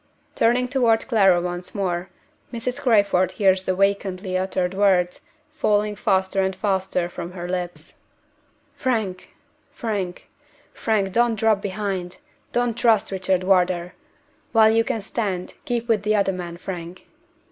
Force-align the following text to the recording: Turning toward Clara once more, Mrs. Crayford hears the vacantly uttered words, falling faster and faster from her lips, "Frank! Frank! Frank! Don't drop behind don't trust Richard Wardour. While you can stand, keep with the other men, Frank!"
Turning 0.33 0.67
toward 0.67 1.07
Clara 1.07 1.39
once 1.39 1.75
more, 1.75 2.09
Mrs. 2.51 2.81
Crayford 2.81 3.33
hears 3.33 3.65
the 3.65 3.75
vacantly 3.75 4.35
uttered 4.35 4.73
words, 4.73 5.21
falling 5.53 5.95
faster 5.95 6.41
and 6.41 6.55
faster 6.55 7.07
from 7.07 7.33
her 7.33 7.47
lips, 7.47 7.99
"Frank! 8.73 9.29
Frank! 9.71 10.27
Frank! 10.73 11.11
Don't 11.13 11.35
drop 11.35 11.61
behind 11.61 12.17
don't 12.51 12.75
trust 12.75 13.11
Richard 13.11 13.43
Wardour. 13.43 13.93
While 14.53 14.71
you 14.71 14.83
can 14.83 15.03
stand, 15.03 15.53
keep 15.65 15.87
with 15.87 16.01
the 16.01 16.15
other 16.15 16.33
men, 16.33 16.57
Frank!" 16.57 17.05